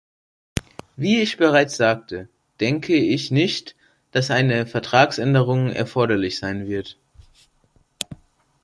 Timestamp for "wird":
6.67-6.97